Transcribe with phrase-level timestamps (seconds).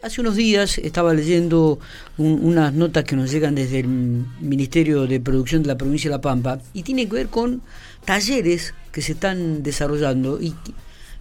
[0.00, 1.78] Hace unos días estaba leyendo
[2.16, 6.22] unas notas que nos llegan desde el Ministerio de Producción de la provincia de La
[6.22, 7.60] Pampa y tiene que ver con
[8.06, 10.54] talleres que se están desarrollando y,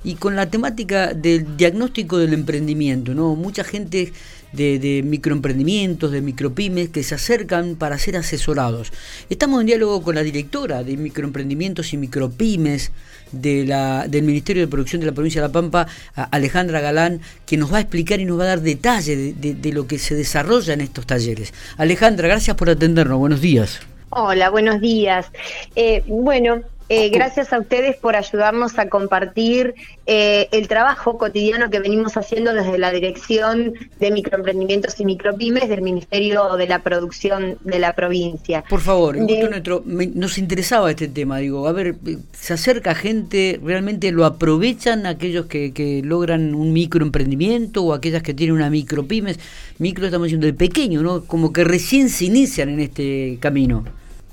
[0.05, 3.35] y con la temática del diagnóstico del emprendimiento, ¿no?
[3.35, 4.13] Mucha gente
[4.53, 8.91] de, microemprendimientos, de micropymes que se acercan para ser asesorados.
[9.29, 12.91] Estamos en diálogo con la directora de microemprendimientos y micropymes
[13.31, 17.77] del Ministerio de Producción de la provincia de La Pampa, Alejandra Galán, que nos va
[17.77, 20.81] a explicar y nos va a dar detalle de, de lo que se desarrolla en
[20.81, 21.53] estos talleres.
[21.77, 23.17] Alejandra, gracias por atendernos.
[23.17, 23.79] Buenos días.
[24.13, 25.31] Hola, buenos días.
[25.73, 26.63] Eh, bueno,
[26.93, 32.53] eh, gracias a ustedes por ayudarnos a compartir eh, el trabajo cotidiano que venimos haciendo
[32.53, 38.65] desde la Dirección de Microemprendimientos y Micropymes del Ministerio de la Producción de la provincia.
[38.69, 41.95] Por favor, nuestro, nos interesaba este tema, digo, a ver,
[42.33, 48.33] se acerca gente, realmente lo aprovechan aquellos que, que logran un microemprendimiento o aquellas que
[48.33, 49.39] tienen una micropymes,
[49.79, 51.23] micro estamos diciendo de pequeño, ¿no?
[51.23, 53.85] Como que recién se inician en este camino.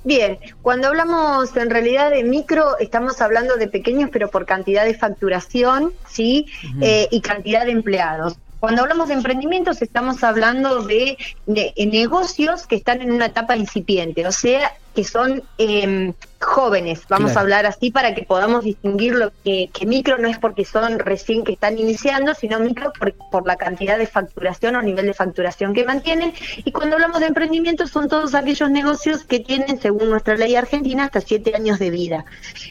[0.08, 4.94] Bien, cuando hablamos en realidad de micro, estamos hablando de pequeños, pero por cantidad de
[4.94, 6.46] facturación, ¿sí?
[6.80, 8.38] eh, y cantidad de empleados.
[8.58, 13.54] Cuando hablamos de emprendimientos, estamos hablando de, de, de, negocios que están en una etapa
[13.54, 17.38] incipiente, o sea, que son eh, jóvenes, vamos claro.
[17.38, 20.98] a hablar así para que podamos distinguir lo que, que, micro no es porque son
[20.98, 25.14] recién que están iniciando, sino micro por, por, la cantidad de facturación o nivel de
[25.14, 26.32] facturación que mantienen.
[26.64, 31.04] Y cuando hablamos de emprendimientos son todos aquellos negocios que tienen, según nuestra ley argentina,
[31.04, 32.24] hasta siete años de vida.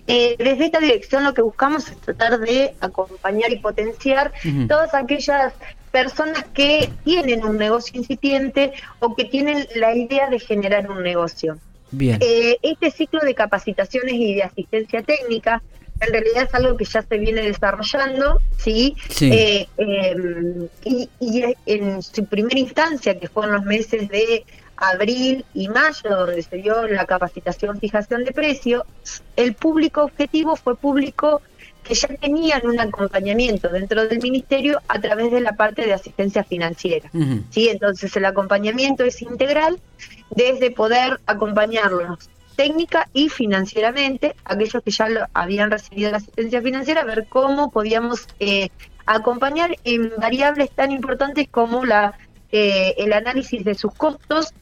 [0.08, 4.68] Eh, desde esta dirección lo que buscamos es tratar de acompañar y potenciar uh -huh.
[4.68, 5.54] todas aquellas
[5.92, 11.58] personas que tienen un negocio incipiente o que tienen la idea de generar un negocio.
[11.92, 12.20] Bien.
[12.22, 15.62] Eh, este ciclo de capacitaciones y de asistencia técnica
[16.00, 18.96] en realidad es algo que ya se viene desarrollando, ¿sí?
[19.10, 19.32] sí.
[19.34, 25.68] Eh, eh, y, y, en su primera instancia, que fueron los meses de abril y
[25.70, 28.86] mayo, donde se dio la capacitación fijación de precio,
[29.36, 31.42] el público objetivo fue público
[31.88, 36.44] que ya tenían un acompañamiento dentro del ministerio a través de la parte de asistencia
[36.44, 37.10] financiera.
[37.14, 37.44] Uh -huh.
[37.50, 37.70] ¿sí?
[37.70, 39.80] Entonces el acompañamiento es integral
[40.30, 47.06] desde poder acompañarlos técnica y financieramente, aquellos que ya lo, habían recibido la asistencia financiera,
[47.06, 48.70] ver cómo podíamos eh,
[49.06, 52.18] acompañar en variables tan importantes como la,
[52.52, 54.54] eh, el análisis de sus costos,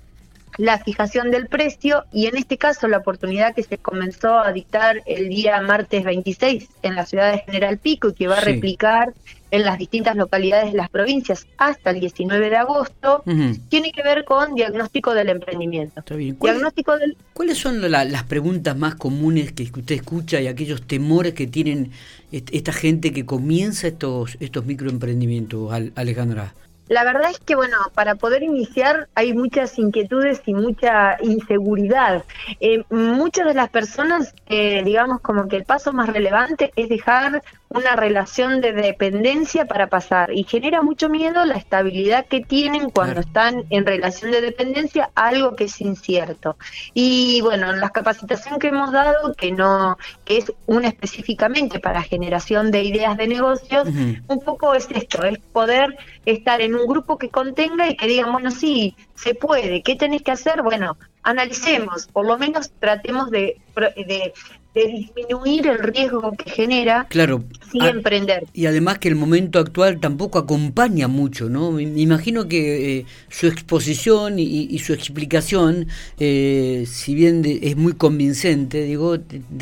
[0.58, 5.02] la fijación del precio y en este caso la oportunidad que se comenzó a dictar
[5.06, 8.54] el día martes 26 en la ciudad de General Pico y que va a sí.
[8.54, 9.14] replicar
[9.52, 13.60] en las distintas localidades de las provincias hasta el 19 de agosto, uh -huh.
[13.70, 16.00] tiene que ver con diagnóstico del emprendimiento.
[16.00, 16.36] Está bien.
[16.36, 17.16] ¿Cuál, diagnóstico del...
[17.34, 21.92] ¿Cuáles son la, las preguntas más comunes que usted escucha y aquellos temores que tienen
[22.32, 26.54] esta gente que comienza estos, estos microemprendimientos, Alejandra?
[26.88, 32.24] La verdad es que, bueno, para poder iniciar hay muchas inquietudes y mucha inseguridad.
[32.60, 37.42] Eh, muchas de las personas, eh, digamos, como que el paso más relevante es dejar
[37.76, 43.22] una relación de dependencia para pasar y genera mucho miedo la estabilidad que tienen cuando
[43.22, 43.28] claro.
[43.28, 46.58] están en relación de dependencia, algo que es incierto.
[46.94, 52.02] Y bueno, en la capacitación que hemos dado, que no que es una específicamente para
[52.02, 54.24] generación de ideas de negocios, uh -huh.
[54.28, 58.32] un poco es esto, es poder estar en un grupo que contenga y que digan,
[58.32, 60.62] bueno, sí, se puede, ¿qué tenés que hacer?
[60.62, 64.34] Bueno, analicemos, por lo menos tratemos de, de,
[64.76, 68.44] de disminuir el riesgo que genera claro, sin a, emprender.
[68.54, 71.72] Y además que el momento actual tampoco acompaña mucho, ¿no?
[71.72, 75.88] Me, imagino que eh, su exposición y, y, su explicación,
[76.20, 79.18] eh, si bien de, es muy convincente, digo,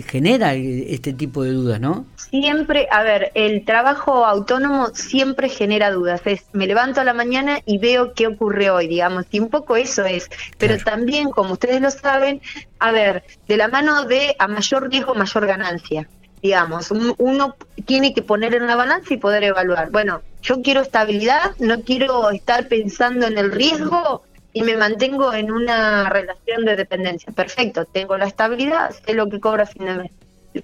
[0.08, 2.06] genera este tipo de dudas, ¿no?
[2.18, 6.22] Siempre, a ver, el trabajo autónomo siempre genera dudas.
[6.26, 9.76] Es, me levanto a la mañana y veo qué ocurre hoy, digamos, y un poco
[9.76, 10.30] eso es.
[10.58, 10.98] Pero claro.
[10.98, 12.42] también, como ustedes lo saben,
[12.80, 16.08] a ver, de la mano de a mayor riesgo, mayor ganancia.
[16.42, 17.56] Digamos, uno
[17.86, 19.92] tiene que poner en una balanza y poder evaluar.
[19.92, 25.52] Bueno, yo quiero estabilidad, no quiero estar pensando en el riesgo y me mantengo en
[25.52, 27.32] una relación de dependencia.
[27.34, 30.12] Perfecto, tengo la estabilidad, sé lo que cobra a fin de mes.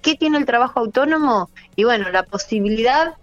[0.02, 1.50] ¿Qué tiene el trabajo autónomo?
[1.76, 3.14] Y bueno, la posibilidad,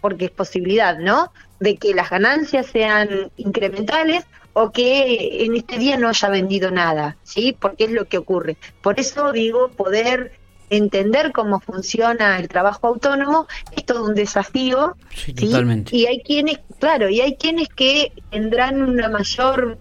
[0.00, 1.32] porque es posibilidad, ¿no?
[1.60, 7.16] De que las ganancias sean incrementales o que en este día no haya vendido nada,
[7.22, 7.56] ¿sí?
[7.58, 8.56] Porque es lo que ocurre.
[8.82, 10.32] Por eso digo, poder
[10.76, 13.46] entender cómo funciona el trabajo autónomo
[13.76, 14.96] es todo un desafío.
[15.14, 15.46] Sí, ¿sí?
[15.46, 15.96] totalmente.
[15.96, 19.78] Y hay quienes, claro, y hay quienes que tendrán una mayor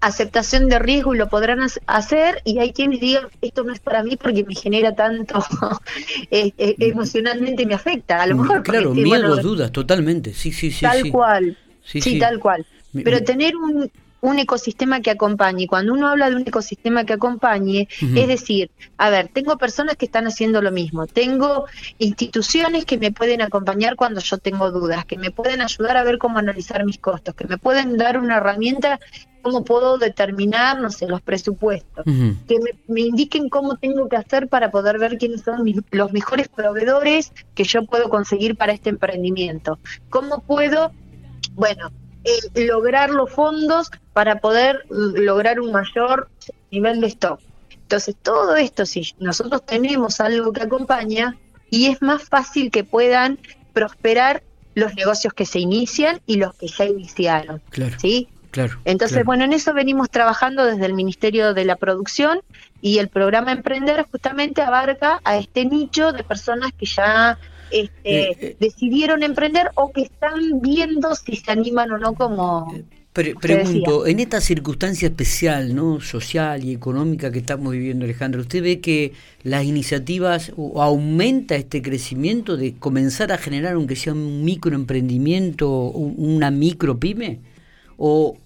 [0.00, 4.02] aceptación de riesgo y lo podrán hacer y hay quienes digan esto no es para
[4.02, 5.38] mí porque me genera tanto
[6.32, 10.72] eh, eh, emocionalmente me afecta a lo mejor claro miedos bueno, dudas totalmente sí sí
[10.72, 11.10] sí tal sí.
[11.12, 12.64] cual Sí, tal cual.
[12.92, 13.90] Pero tener un,
[14.22, 15.66] un ecosistema que acompañe.
[15.66, 20.06] Cuando uno habla de un ecosistema que acompañe, es decir, a ver, tengo personas que
[20.06, 21.66] están haciendo lo mismo, tengo
[21.98, 26.18] instituciones que me pueden acompañar cuando yo tengo dudas, que me pueden ayudar a ver
[26.18, 29.00] cómo analizar mis costos, que me pueden dar una herramienta
[29.42, 34.70] cómo puedo determinar, no sé, los presupuestos, que me, indiquen cómo tengo que hacer para
[34.70, 39.80] poder ver quiénes son los mejores proveedores que yo puedo conseguir para este emprendimiento,
[40.10, 40.92] cómo puedo,
[41.54, 41.90] bueno,
[42.24, 46.28] eh, lograr los fondos para poder lograr un mayor
[46.70, 47.40] nivel de stock.
[47.70, 51.36] Entonces, todo esto, si nosotros tenemos algo que acompaña,
[51.70, 53.38] y es más fácil que puedan
[53.72, 54.42] prosperar
[54.74, 57.62] los negocios que se inician y los que ya iniciaron.
[57.70, 57.96] Claro.
[57.98, 58.28] ¿sí?
[58.50, 58.78] Claro.
[58.84, 62.40] Entonces, bueno, en eso venimos trabajando desde el Ministerio de la Producción
[62.82, 67.38] y el programa Emprender justamente abarca a este nicho de personas que ya
[67.72, 68.56] este, eh, eh.
[68.60, 72.72] decidieron emprender o que están viendo si se animan o no como...
[72.74, 76.00] Eh, pregunto, en esta circunstancia especial, ¿no?
[76.00, 81.82] social y económica que estamos viviendo, Alejandro, ¿usted ve que las iniciativas o aumenta este
[81.82, 87.40] crecimiento de comenzar a generar, aunque sea un microemprendimiento, una micropyme?
[87.98, 88.38] ¿O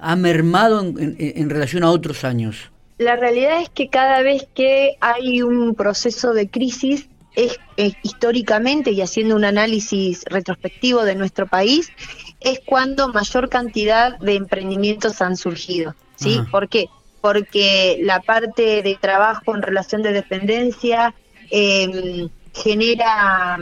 [0.00, 2.70] ha mermado en relación a otros años?
[2.98, 7.58] La realidad es que cada vez que hay un proceso de crisis, es,
[8.02, 11.92] históricamente y haciendo un análisis retrospectivo de nuestro país,
[12.40, 15.94] es cuando mayor cantidad de emprendimientos han surgido.
[16.16, 16.40] ¿Sí?
[16.50, 16.88] ¿Por qué?
[17.20, 21.14] Porque la parte de trabajo en relación de dependencia
[21.50, 23.58] em, genera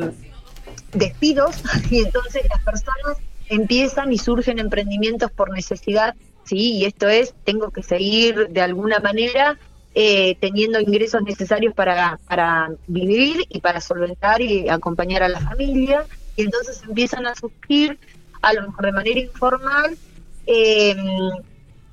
[0.93, 1.57] despidos
[1.91, 3.19] y entonces las personas
[3.49, 6.75] empiezan y surgen emprendimientos por necesidad, ¿sí?
[6.75, 9.59] Y esto es, tengo que seguir de alguna manera
[9.95, 16.05] eh, teniendo ingresos necesarios para, para vivir y para solventar y acompañar a la familia,
[16.37, 17.99] y entonces empiezan a surgir,
[18.43, 19.97] a lo mejor de manera informal,
[20.47, 21.31] em,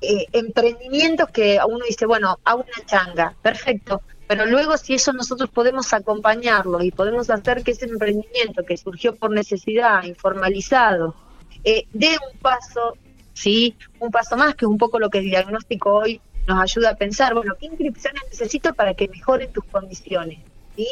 [0.00, 5.48] eh, emprendimientos que uno dice, bueno, a una changa, perfecto, pero luego si eso nosotros
[5.50, 11.14] podemos acompañarlo y podemos hacer que ese emprendimiento que surgió por necesidad, informalizado,
[11.62, 12.96] eh, dé un paso,
[13.32, 13.76] ¿sí?
[14.00, 16.96] Un paso más, que es un poco lo que el diagnóstico hoy nos ayuda a
[16.96, 20.38] pensar, bueno, ¿qué inscripciones necesito para que mejoren tus condiciones?
[20.76, 20.88] ¿sí?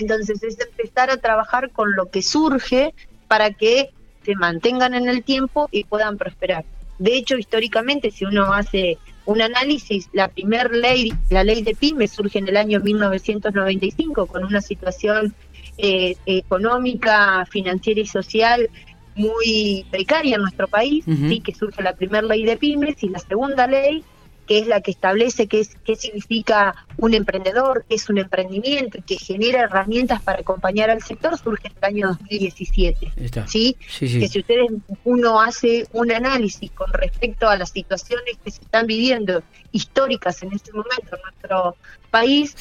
[0.00, 2.94] Entonces es empezar a trabajar con lo que surge
[3.28, 3.90] para que
[4.24, 6.64] se mantengan en el tiempo y puedan prosperar.
[6.98, 12.08] De hecho, históricamente, si uno hace un análisis, la primera ley, la ley de PYME
[12.08, 15.34] surge en el año 1995 con una situación
[15.78, 18.70] eh, económica, financiera y social
[19.14, 23.18] muy precaria en nuestro país, sí que surge la primera ley de pymes y la
[23.18, 24.02] segunda ley
[24.46, 28.98] que es la que establece qué, es, qué significa un emprendedor, qué es un emprendimiento,
[29.06, 33.12] que genera herramientas para acompañar al sector, surge en el año 2017.
[33.46, 33.76] ¿sí?
[33.98, 34.70] Que si ustedes,
[35.04, 40.52] uno hace un análisis con respecto a las situaciones que se están viviendo históricas en
[40.52, 41.76] este momento en nuestro
[42.10, 42.54] país,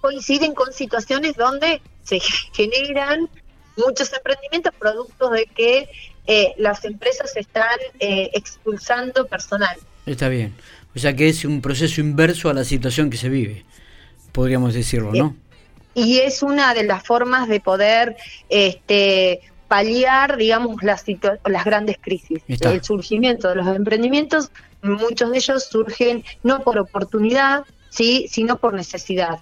[0.00, 2.20] coinciden con situaciones donde se
[2.52, 3.28] generan
[3.76, 5.88] muchos emprendimientos productos de que
[6.26, 9.76] eh, las empresas están eh, expulsando personal.
[10.06, 10.54] Está bien.
[10.96, 13.64] O sea que es un proceso inverso a la situación que se vive,
[14.32, 15.36] podríamos decirlo, ¿no?
[15.94, 18.16] Y es una de las formas de poder
[18.48, 21.04] este, paliar, digamos, las,
[21.44, 22.42] las grandes crisis.
[22.48, 24.50] El surgimiento de los emprendimientos,
[24.82, 29.40] muchos de ellos surgen no por oportunidad, sí, sino por necesidad.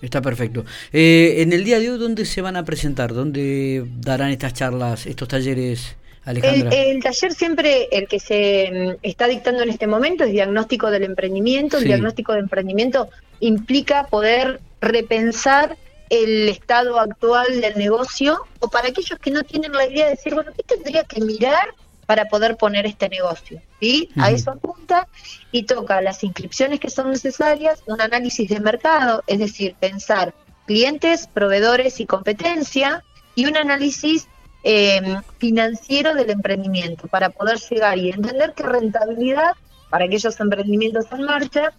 [0.00, 0.64] Está perfecto.
[0.92, 3.12] Eh, en el día de hoy, ¿dónde se van a presentar?
[3.12, 5.96] ¿Dónde darán estas charlas, estos talleres?
[6.26, 11.04] El, taller siempre, el que se mm, está dictando en este momento, es diagnóstico del
[11.04, 11.78] emprendimiento.
[11.78, 13.08] El diagnóstico de emprendimiento
[13.40, 15.76] implica poder repensar
[16.10, 20.34] el estado actual del negocio o para aquellos que no tienen la idea de decir,
[20.34, 21.74] bueno, ¿qué tendría que mirar
[22.06, 23.60] para poder poner este negocio?
[23.80, 24.10] ¿Sí?
[24.16, 25.08] A eso apunta
[25.52, 30.34] y toca las inscripciones que son necesarias, un análisis de mercado, es decir, pensar
[30.66, 33.04] clientes, proveedores y competencia,
[33.36, 34.28] y un análisis
[34.68, 39.52] eh, financiero del emprendimiento para poder llegar y entender qué rentabilidad
[39.90, 41.72] para aquellos emprendimientos en marcha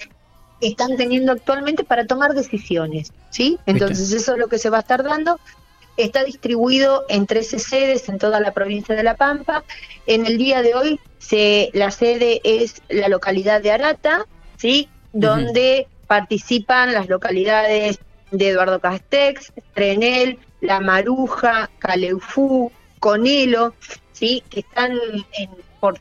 [0.62, 3.60] están teniendo actualmente para tomar decisiones, ¿sí?
[3.66, 5.38] Entonces eso es lo que se va a estar dando.
[5.98, 9.66] Está distribuido en 13 sedes en toda la provincia de La Pampa.
[10.06, 14.26] En el día de hoy se, la sede es la localidad de Arata,
[14.56, 14.88] ¿sí?
[15.12, 18.00] Donde participan las localidades
[18.32, 23.74] de Eduardo Castex, Trenel, La Maruja, Caleufú, Conelo,
[24.14, 24.44] ¿sí?
[24.50, 25.00] que están
[25.80, 26.00] por,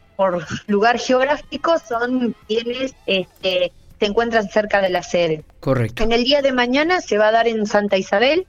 [0.66, 5.44] lugar geográfico, son quienes este, se encuentran cerca de la sede.
[5.60, 6.02] Correcto.
[6.02, 8.46] En el día de mañana se va a dar en Santa Isabel,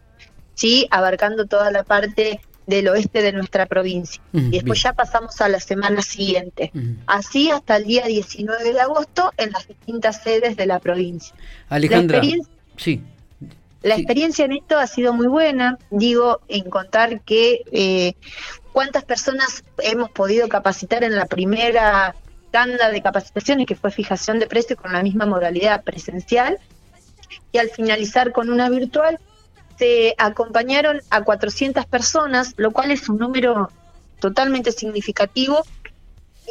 [0.54, 0.88] ¿sí?
[0.92, 4.22] abarcando toda la parte del oeste de nuestra provincia.
[4.34, 4.84] Mm, y después bien.
[4.84, 6.72] ya pasamos a la semana siguiente.
[6.76, 6.96] Ujú.
[7.08, 11.34] Así hasta el día 19 de agosto en las distintas sedes de la provincia.
[11.70, 12.38] Alejandra, La
[12.76, 13.02] sí,
[13.88, 14.02] La Sí.
[14.02, 18.14] experiencia en esto ha sido muy buena, digo, en contar que eh,
[18.74, 22.14] cuántas personas hemos podido capacitar en la primera
[22.52, 26.58] tanda de capacitaciones, que fue fijación de precios con la misma modalidad presencial,
[27.54, 29.20] y al finalizar con una virtual,
[29.78, 33.72] se acompañaron a 400 personas, lo cual es un número
[34.20, 35.64] totalmente significativo,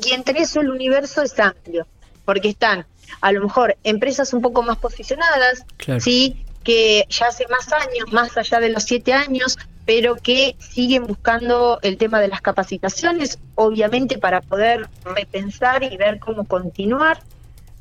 [0.03, 1.87] y entre eso el universo es amplio,
[2.25, 2.87] porque están
[3.21, 6.01] a lo mejor empresas un poco más posicionadas, claro.
[6.01, 11.07] sí, que ya hace más años, más allá de los siete años, pero que siguen
[11.07, 17.21] buscando el tema de las capacitaciones, obviamente para poder repensar y ver cómo continuar.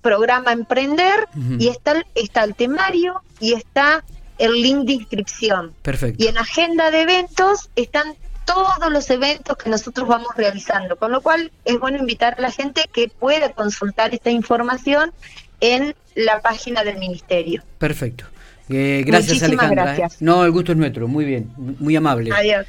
[0.01, 4.05] programa Emprender y está, el- está el temario y está
[4.39, 5.73] el link de inscripción.
[5.83, 6.23] Perfecto.
[6.23, 8.15] Y en agenda de eventos están
[8.45, 12.51] todos los eventos que nosotros vamos realizando, con lo cual es bueno invitar a la
[12.51, 15.13] gente que pueda consultar esta información
[15.61, 17.63] en la página del ministerio.
[17.79, 18.25] Perfecto.
[18.69, 19.83] Eh, gracias Muchísimas Alejandra.
[19.83, 19.97] ¿eh?
[19.99, 20.23] gracias.
[20.23, 21.09] No, el gusto es nuestro.
[21.09, 22.31] Muy bien, muy amable.
[22.33, 22.67] Adiós.